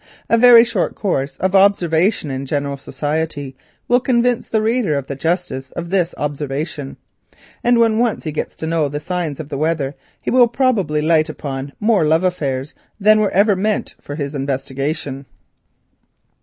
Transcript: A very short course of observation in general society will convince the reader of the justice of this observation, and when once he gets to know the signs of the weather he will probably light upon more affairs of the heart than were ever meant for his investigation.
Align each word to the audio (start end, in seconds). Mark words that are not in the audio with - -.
A 0.31 0.35
very 0.39 0.63
short 0.65 0.95
course 0.95 1.37
of 1.37 1.53
observation 1.53 2.31
in 2.31 2.47
general 2.47 2.75
society 2.75 3.55
will 3.87 3.99
convince 3.99 4.47
the 4.47 4.59
reader 4.63 4.97
of 4.97 5.05
the 5.05 5.13
justice 5.15 5.69
of 5.73 5.91
this 5.91 6.15
observation, 6.17 6.97
and 7.63 7.77
when 7.77 7.99
once 7.99 8.23
he 8.23 8.31
gets 8.31 8.55
to 8.55 8.65
know 8.65 8.89
the 8.89 8.99
signs 8.99 9.39
of 9.39 9.49
the 9.49 9.59
weather 9.59 9.93
he 10.19 10.31
will 10.31 10.47
probably 10.47 11.03
light 11.03 11.29
upon 11.29 11.73
more 11.79 12.03
affairs 12.03 12.71
of 12.71 12.75
the 12.77 12.81
heart 12.81 12.93
than 12.99 13.19
were 13.19 13.29
ever 13.29 13.55
meant 13.55 13.93
for 14.01 14.15
his 14.15 14.33
investigation. 14.33 15.27